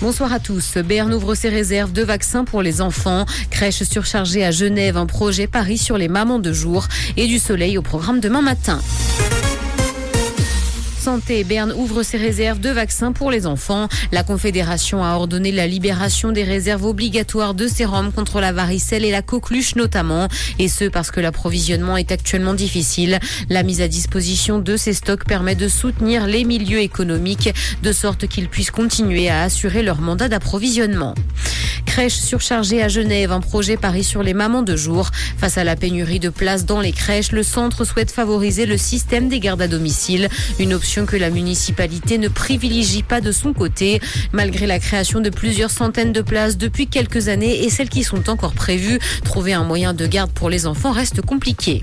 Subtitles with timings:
[0.00, 0.76] Bonsoir à tous.
[0.78, 3.26] Berne ouvre ses réserves de vaccins pour les enfants.
[3.50, 6.86] Crèche surchargée à Genève, un projet Paris sur les mamans de jour
[7.16, 8.80] et du soleil au programme demain matin.
[11.08, 13.88] Santé, Berne ouvre ses réserves de vaccins pour les enfants.
[14.12, 19.10] La Confédération a ordonné la libération des réserves obligatoires de sérum contre la varicelle et
[19.10, 20.28] la coqueluche notamment.
[20.58, 23.20] Et ce parce que l'approvisionnement est actuellement difficile.
[23.48, 28.26] La mise à disposition de ces stocks permet de soutenir les milieux économiques de sorte
[28.26, 31.14] qu'ils puissent continuer à assurer leur mandat d'approvisionnement.
[31.98, 35.10] Crèche surchargée à Genève, un projet Paris sur les mamans de jour.
[35.36, 39.28] Face à la pénurie de places dans les crèches, le centre souhaite favoriser le système
[39.28, 40.28] des gardes à domicile,
[40.60, 45.28] une option que la municipalité ne privilégie pas de son côté, malgré la création de
[45.28, 49.00] plusieurs centaines de places depuis quelques années et celles qui sont encore prévues.
[49.24, 51.82] Trouver un moyen de garde pour les enfants reste compliqué.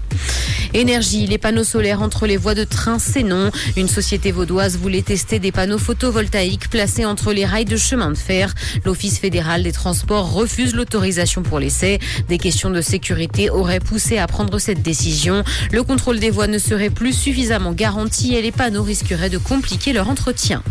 [0.74, 3.52] Énergie, les panneaux solaires entre les voies de train, c'est non.
[3.76, 8.18] Une société vaudoise voulait tester des panneaux photovoltaïques placés entre les rails de chemin de
[8.18, 8.54] fer.
[8.86, 12.00] L'Office fédéral des transports refuse l'autorisation pour l'essai.
[12.30, 15.44] Des questions de sécurité auraient poussé à prendre cette décision.
[15.72, 19.94] Le contrôle des voies ne serait plus suffisamment garanti et les panneaux risqueraient de compliquer
[19.94, 20.64] leur entretien.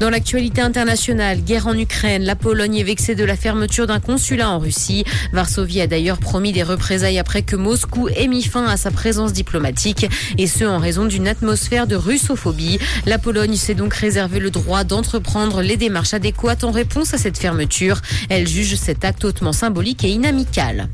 [0.00, 4.50] Dans l'actualité internationale, guerre en Ukraine, la Pologne est vexée de la fermeture d'un consulat
[4.50, 5.04] en Russie.
[5.32, 9.34] Varsovie a d'ailleurs promis des représailles après que Moscou ait mis fin à sa présence
[9.34, 10.06] diplomatique,
[10.38, 12.78] et ce en raison d'une atmosphère de russophobie.
[13.04, 17.36] La Pologne s'est donc réservé le droit d'entreprendre les démarches adéquates en réponse à cette
[17.36, 18.00] fermeture.
[18.28, 20.88] Elle juge cet acte hautement symbolique et inamical.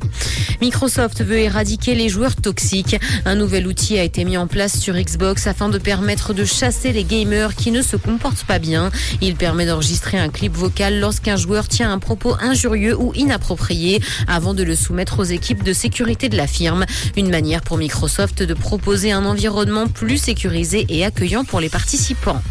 [0.61, 2.97] Microsoft veut éradiquer les joueurs toxiques.
[3.25, 6.91] Un nouvel outil a été mis en place sur Xbox afin de permettre de chasser
[6.91, 8.91] les gamers qui ne se comportent pas bien.
[9.21, 14.53] Il permet d'enregistrer un clip vocal lorsqu'un joueur tient un propos injurieux ou inapproprié avant
[14.53, 16.85] de le soumettre aux équipes de sécurité de la firme.
[17.15, 22.41] Une manière pour Microsoft de proposer un environnement plus sécurisé et accueillant pour les participants.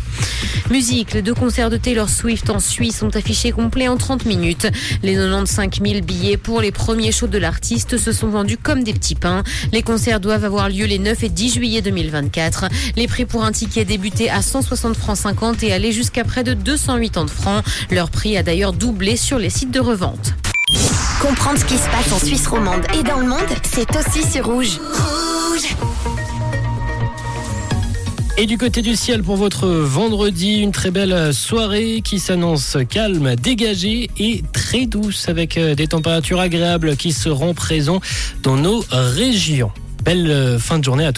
[0.71, 4.67] Musique, les deux concerts de Taylor Swift en Suisse sont affichés complets en 30 minutes.
[5.03, 8.93] Les 95 000 billets pour les premiers shows de l'artiste se sont vendus comme des
[8.93, 9.45] petits pains.
[9.73, 12.67] Les concerts doivent avoir lieu les 9 et 10 juillet 2024.
[12.97, 16.55] Les prix pour un ticket débuté à 160 francs 50 et allaient jusqu'à près de
[16.55, 17.65] 280 francs.
[17.91, 20.35] Leur prix a d'ailleurs doublé sur les sites de revente.
[21.21, 23.39] Comprendre ce qui se passe en Suisse romande et dans le monde,
[23.73, 24.79] c'est aussi sur Rouge.
[24.79, 26.16] Rouge
[28.39, 33.35] Et du côté du ciel pour votre vendredi, une très belle soirée qui s'annonce calme,
[33.35, 38.03] dégagée et très douce avec euh, des températures agréables qui seront présentes
[38.43, 39.71] dans nos régions.
[40.05, 41.15] Belle euh, fin de journée à tous.